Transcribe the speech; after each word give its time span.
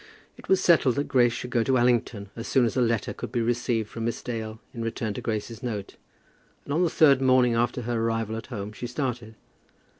It 0.35 0.49
was 0.49 0.59
settled 0.59 0.95
that 0.95 1.07
Grace 1.07 1.31
should 1.31 1.51
go 1.51 1.61
to 1.61 1.77
Allington 1.77 2.31
as 2.35 2.47
soon 2.47 2.65
as 2.65 2.75
a 2.75 2.81
letter 2.81 3.13
could 3.13 3.31
be 3.31 3.39
received 3.39 3.87
from 3.87 4.05
Miss 4.05 4.23
Dale 4.23 4.59
in 4.73 4.81
return 4.81 5.13
to 5.13 5.21
Grace's 5.21 5.61
note, 5.61 5.95
and 6.65 6.73
on 6.73 6.81
the 6.81 6.89
third 6.89 7.21
morning 7.21 7.53
after 7.53 7.83
her 7.83 8.01
arrival 8.01 8.35
at 8.35 8.47
home 8.47 8.71
she 8.73 8.87
started. 8.87 9.35